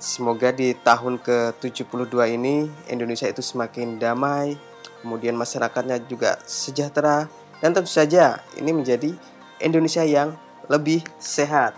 [0.00, 4.56] Semoga di tahun ke-72 ini Indonesia itu semakin damai,
[5.00, 7.28] kemudian masyarakatnya juga sejahtera,
[7.60, 9.12] dan tentu saja ini menjadi
[9.60, 10.34] Indonesia yang
[10.66, 11.76] lebih sehat.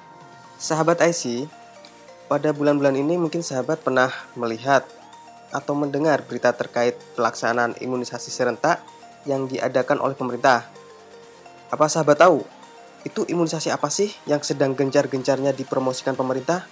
[0.56, 1.50] Sahabat IC,
[2.30, 4.08] pada bulan-bulan ini mungkin sahabat pernah
[4.38, 4.86] melihat
[5.52, 8.80] atau mendengar berita terkait pelaksanaan imunisasi serentak
[9.28, 10.64] yang diadakan oleh pemerintah.
[11.68, 12.40] Apa sahabat tahu?
[13.02, 16.64] Itu imunisasi apa sih yang sedang gencar-gencarnya dipromosikan pemerintah?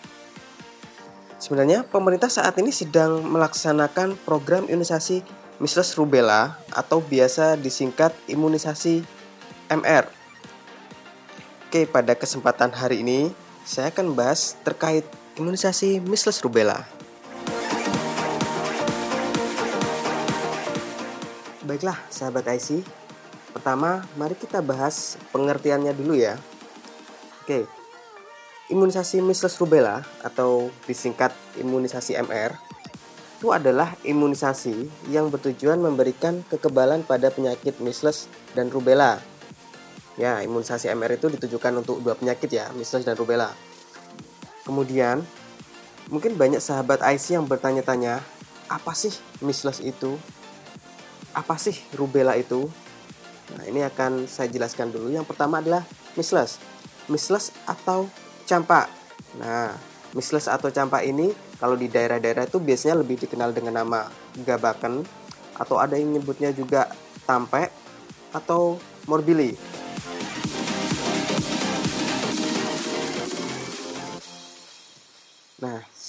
[1.41, 5.25] Sebenarnya pemerintah saat ini sedang melaksanakan program imunisasi
[5.61, 9.05] measles rubella atau biasa disingkat imunisasi
[9.73, 10.20] MR.
[11.71, 13.31] Oke, pada kesempatan hari ini
[13.63, 15.07] saya akan membahas terkait
[15.39, 16.83] imunisasi measles rubella.
[21.63, 22.83] Baiklah, sahabat IC.
[23.55, 26.35] Pertama, mari kita bahas pengertiannya dulu ya.
[27.47, 27.71] Oke,
[28.67, 32.51] Imunisasi measles rubella atau disingkat imunisasi MR
[33.39, 38.27] itu adalah imunisasi yang bertujuan memberikan kekebalan pada penyakit measles
[38.59, 39.23] dan rubella.
[40.21, 43.57] Ya, imunisasi MR itu ditujukan untuk dua penyakit ya, measles dan rubella.
[44.69, 45.25] Kemudian,
[46.13, 48.21] mungkin banyak sahabat IC yang bertanya-tanya,
[48.69, 50.21] apa sih measles itu?
[51.33, 52.69] Apa sih rubella itu?
[53.57, 55.09] Nah, ini akan saya jelaskan dulu.
[55.09, 55.89] Yang pertama adalah
[56.21, 56.61] measles.
[57.09, 58.05] Measles atau
[58.45, 58.93] campak.
[59.41, 59.73] Nah,
[60.13, 64.05] measles atau campak ini kalau di daerah-daerah itu biasanya lebih dikenal dengan nama
[64.37, 65.01] gabaken
[65.57, 66.93] atau ada yang nyebutnya juga
[67.25, 67.73] tampe
[68.37, 68.77] atau
[69.09, 69.70] morbili.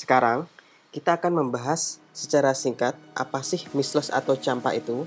[0.01, 0.49] Sekarang
[0.89, 5.05] kita akan membahas secara singkat apa sih measles atau campak itu.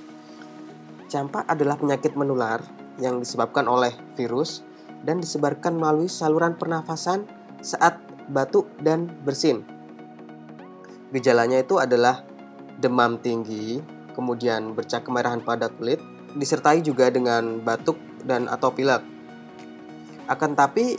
[1.10, 2.62] Campak adalah penyakit menular
[3.02, 4.62] yang disebabkan oleh virus
[5.02, 7.26] dan disebarkan melalui saluran pernafasan
[7.58, 7.98] saat
[8.30, 9.66] batuk dan bersin.
[11.12, 12.24] Gejalanya itu adalah
[12.80, 13.82] demam tinggi,
[14.16, 16.00] kemudian bercak kemerahan pada kulit,
[16.38, 19.04] disertai juga dengan batuk dan atau pilek.
[20.24, 20.96] Akan tapi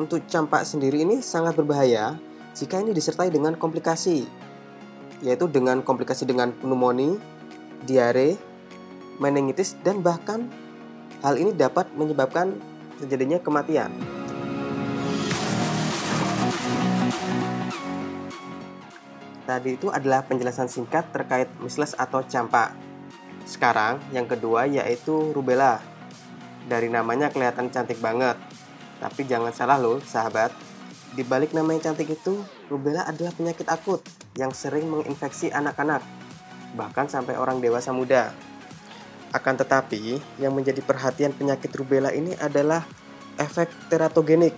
[0.00, 2.16] untuk campak sendiri ini sangat berbahaya
[2.56, 4.24] jika ini disertai dengan komplikasi,
[5.20, 7.20] yaitu dengan komplikasi dengan pneumonia,
[7.84, 8.40] diare,
[9.20, 10.48] meningitis, dan bahkan
[11.20, 12.56] hal ini dapat menyebabkan
[12.96, 13.92] terjadinya kematian.
[19.46, 22.74] Tadi itu adalah penjelasan singkat terkait measles atau campak.
[23.46, 25.78] Sekarang yang kedua yaitu rubella.
[26.66, 28.34] Dari namanya kelihatan cantik banget.
[28.98, 30.65] Tapi jangan salah loh sahabat.
[31.16, 34.04] Di balik nama yang cantik itu, rubella adalah penyakit akut
[34.36, 36.04] yang sering menginfeksi anak-anak,
[36.76, 38.36] bahkan sampai orang dewasa muda.
[39.32, 42.84] Akan tetapi, yang menjadi perhatian penyakit rubella ini adalah
[43.40, 44.52] efek teratogenik.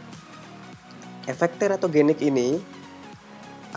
[1.31, 2.59] Efek teratogenik ini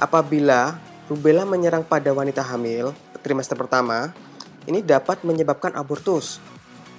[0.02, 0.74] apabila
[1.06, 4.10] rubella menyerang pada wanita hamil trimester pertama,
[4.66, 6.42] ini dapat menyebabkan abortus,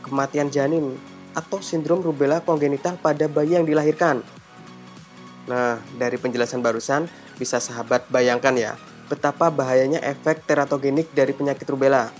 [0.06, 0.94] kematian janin,
[1.35, 4.23] atau sindrom rubella kongenital pada bayi yang dilahirkan.
[5.50, 8.73] Nah, dari penjelasan barusan, bisa sahabat bayangkan ya,
[9.11, 12.15] betapa bahayanya efek teratogenik dari penyakit rubella.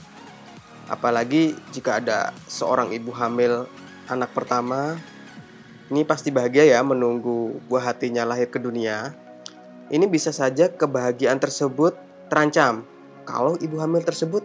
[0.91, 3.71] Apalagi jika ada seorang ibu hamil
[4.11, 4.99] anak pertama,
[5.89, 9.15] ini pasti bahagia ya menunggu buah hatinya lahir ke dunia.
[9.93, 11.95] Ini bisa saja kebahagiaan tersebut
[12.27, 12.83] terancam
[13.23, 14.43] kalau ibu hamil tersebut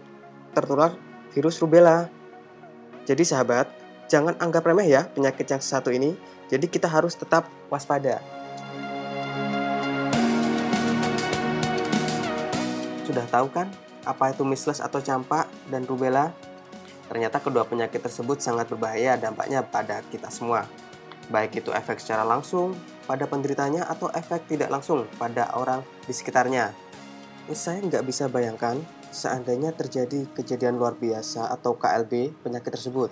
[0.54, 0.94] tertular
[1.34, 2.06] virus rubella.
[3.08, 3.66] Jadi sahabat,
[4.06, 6.14] jangan anggap remeh ya penyakit yang satu ini.
[6.48, 8.37] Jadi kita harus tetap waspada.
[13.18, 13.66] Sudah tahu kan
[14.06, 16.30] apa itu measles atau campak dan rubella?
[17.10, 20.70] Ternyata kedua penyakit tersebut sangat berbahaya dampaknya pada kita semua.
[21.26, 22.78] Baik itu efek secara langsung
[23.10, 26.70] pada penderitanya atau efek tidak langsung pada orang di sekitarnya.
[27.50, 28.78] Saya nggak bisa bayangkan
[29.10, 33.10] seandainya terjadi kejadian luar biasa atau KLB penyakit tersebut.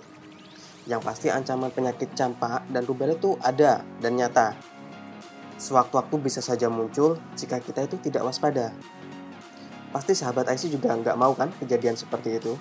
[0.87, 4.55] Yang pasti ancaman penyakit campak dan rubella itu ada dan nyata.
[5.59, 8.71] Sewaktu-waktu bisa saja muncul jika kita itu tidak waspada.
[9.91, 12.53] Pasti sahabat IC juga nggak mau kan kejadian seperti itu.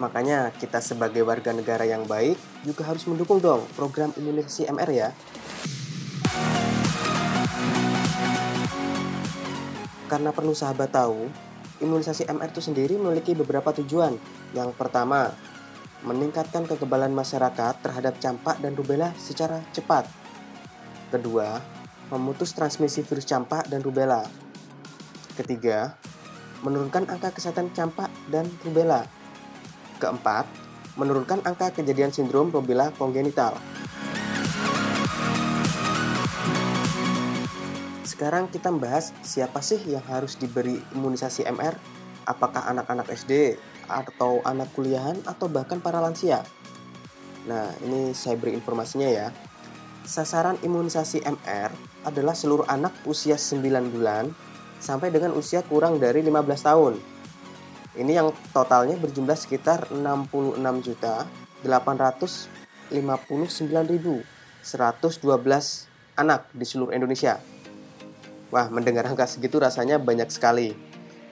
[0.00, 5.08] Makanya kita sebagai warga negara yang baik juga harus mendukung dong program imunisasi MR ya.
[10.08, 11.30] Karena perlu sahabat tahu,
[11.78, 14.18] imunisasi MR itu sendiri memiliki beberapa tujuan.
[14.56, 15.30] Yang pertama,
[16.02, 20.08] meningkatkan kekebalan masyarakat terhadap campak dan rubella secara cepat.
[21.14, 21.60] Kedua,
[22.10, 24.26] memutus transmisi virus campak dan rubella.
[25.40, 25.96] Ketiga,
[26.60, 29.08] menurunkan angka kesehatan campak dan rubella.
[29.96, 30.44] Keempat,
[31.00, 33.56] menurunkan angka kejadian sindrom rubella kongenital.
[38.04, 41.72] Sekarang kita membahas siapa sih yang harus diberi imunisasi MR?
[42.28, 43.56] Apakah anak-anak SD
[43.88, 46.44] atau anak kuliahan atau bahkan para lansia?
[47.48, 49.32] Nah, ini saya beri informasinya ya.
[50.04, 51.72] Sasaran imunisasi MR
[52.04, 54.28] adalah seluruh anak usia 9 bulan
[54.80, 56.98] sampai dengan usia kurang dari 15 tahun.
[58.00, 61.28] Ini yang totalnya berjumlah sekitar 66 juta
[61.62, 62.98] 859.112
[66.16, 67.38] anak di seluruh Indonesia.
[68.50, 70.74] Wah, mendengar angka segitu rasanya banyak sekali.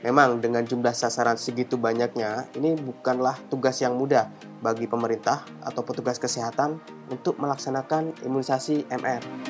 [0.07, 4.31] Memang dengan jumlah sasaran segitu banyaknya, ini bukanlah tugas yang mudah
[4.63, 6.79] bagi pemerintah atau petugas kesehatan
[7.11, 9.48] untuk melaksanakan imunisasi MR.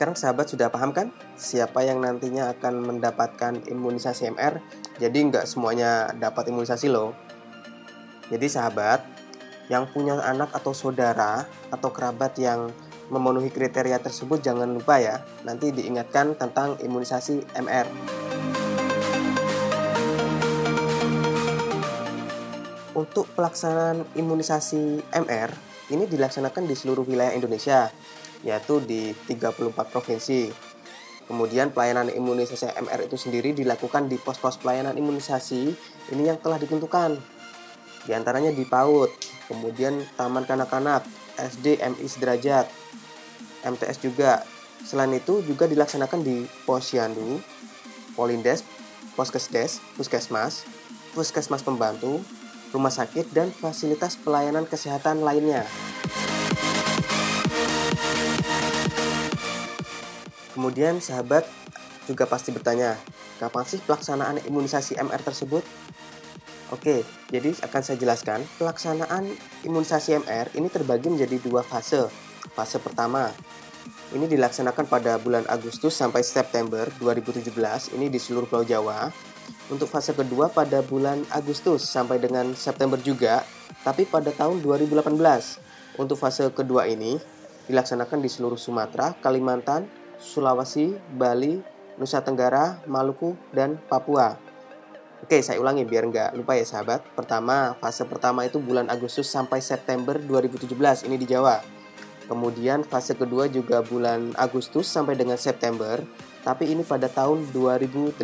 [0.00, 4.56] Sekarang sahabat sudah paham kan siapa yang nantinya akan mendapatkan imunisasi MR?
[4.96, 7.12] Jadi nggak semuanya dapat imunisasi loh.
[8.32, 9.04] Jadi sahabat,
[9.68, 12.72] yang punya anak atau saudara atau kerabat yang
[13.12, 17.84] memenuhi kriteria tersebut jangan lupa ya, nanti diingatkan tentang imunisasi MR.
[22.96, 25.52] Untuk pelaksanaan imunisasi MR,
[25.92, 27.92] ini dilaksanakan di seluruh wilayah Indonesia
[28.44, 30.50] yaitu di 34 provinsi.
[31.30, 35.62] Kemudian pelayanan imunisasi MR itu sendiri dilakukan di pos-pos pelayanan imunisasi
[36.10, 37.22] ini yang telah ditentukan.
[38.02, 39.12] Di antaranya di PAUD,
[39.46, 41.06] kemudian Taman Kanak-Kanak,
[41.38, 42.66] SD MI Sederajat,
[43.62, 44.42] MTS juga.
[44.82, 47.38] Selain itu juga dilaksanakan di Posyandu,
[48.16, 48.64] Polindes,
[49.14, 50.64] Poskesdes, Puskesmas,
[51.12, 52.24] Puskesmas Pembantu,
[52.72, 55.68] rumah sakit, dan fasilitas pelayanan kesehatan lainnya.
[60.56, 61.46] Kemudian sahabat
[62.10, 62.98] juga pasti bertanya,
[63.38, 65.62] kapan sih pelaksanaan imunisasi MR tersebut?
[66.70, 67.02] Oke,
[67.34, 69.26] jadi akan saya jelaskan pelaksanaan
[69.66, 72.06] imunisasi MR ini terbagi menjadi dua fase.
[72.54, 73.30] Fase pertama,
[74.10, 79.10] ini dilaksanakan pada bulan Agustus sampai September 2017, ini di seluruh Pulau Jawa.
[79.70, 83.46] Untuk fase kedua pada bulan Agustus sampai dengan September juga,
[83.86, 85.14] tapi pada tahun 2018.
[85.98, 87.18] Untuk fase kedua ini
[87.70, 89.86] dilaksanakan di seluruh Sumatera, Kalimantan,
[90.20, 91.64] Sulawesi, Bali,
[91.96, 94.36] Nusa Tenggara, Maluku, dan Papua.
[95.20, 97.04] Oke, saya ulangi biar nggak lupa ya sahabat.
[97.12, 101.60] Pertama, fase pertama itu bulan Agustus sampai September 2017, ini di Jawa.
[102.24, 106.00] Kemudian fase kedua juga bulan Agustus sampai dengan September,
[106.40, 108.16] tapi ini pada tahun 2018.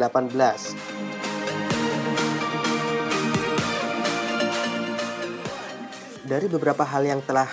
[6.27, 7.47] Dari beberapa hal yang telah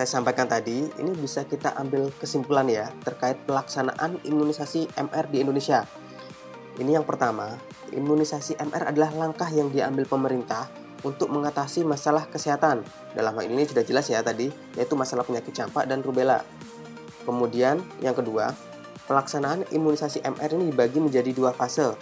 [0.00, 5.84] saya sampaikan tadi, ini bisa kita ambil kesimpulan ya terkait pelaksanaan imunisasi MR di Indonesia.
[6.80, 7.60] Ini yang pertama,
[7.92, 10.72] imunisasi MR adalah langkah yang diambil pemerintah
[11.04, 12.80] untuk mengatasi masalah kesehatan.
[13.12, 16.48] Dalam hal ini sudah jelas ya tadi, yaitu masalah penyakit campak dan rubella.
[17.28, 18.56] Kemudian yang kedua,
[19.04, 21.92] pelaksanaan imunisasi MR ini dibagi menjadi dua fase.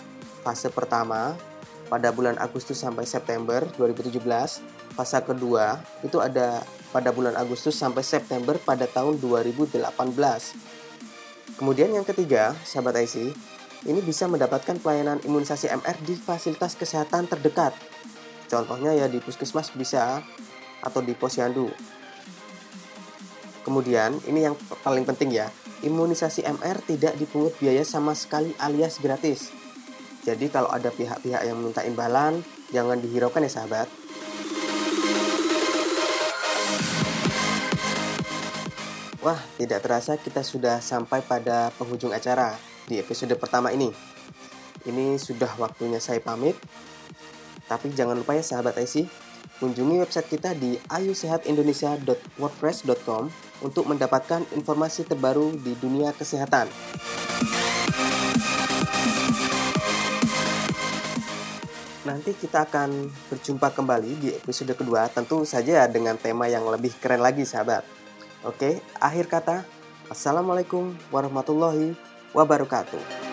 [0.46, 1.34] Fase pertama
[1.90, 4.22] pada bulan Agustus sampai September 2017.
[4.94, 9.84] Fase kedua itu ada pada bulan Agustus sampai September pada tahun 2018.
[11.58, 13.34] Kemudian yang ketiga, sahabat IC,
[13.86, 17.74] ini bisa mendapatkan pelayanan imunisasi MR di fasilitas kesehatan terdekat.
[18.48, 20.22] Contohnya ya di puskesmas bisa
[20.80, 21.70] atau di posyandu.
[23.66, 25.52] Kemudian, ini yang paling penting ya,
[25.84, 29.52] imunisasi MR tidak dipungut biaya sama sekali alias gratis.
[30.24, 32.40] Jadi kalau ada pihak-pihak yang meminta imbalan,
[32.72, 33.88] jangan dihiraukan ya sahabat.
[39.18, 42.54] Wah, tidak terasa kita sudah sampai pada penghujung acara
[42.86, 43.90] di episode pertama ini.
[44.86, 46.54] Ini sudah waktunya saya pamit.
[47.66, 49.10] Tapi jangan lupa ya sahabat IC,
[49.58, 53.26] kunjungi website kita di ayusehatindonesia.wordpress.com
[53.66, 56.70] untuk mendapatkan informasi terbaru di dunia kesehatan.
[62.06, 67.18] Nanti kita akan berjumpa kembali di episode kedua, tentu saja dengan tema yang lebih keren
[67.18, 67.97] lagi sahabat.
[68.48, 69.68] Oke, akhir kata,
[70.08, 71.92] Assalamualaikum warahmatullahi
[72.32, 73.27] wabarakatuh.